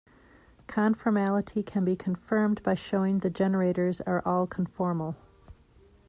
[0.67, 5.15] Conformality can be confirmed by showing the generators are all conformal.